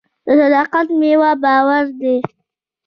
د 0.25 0.27
صداقت 0.39 0.87
میوه 0.99 1.31
باور 1.43 1.85
دی. 1.99 2.17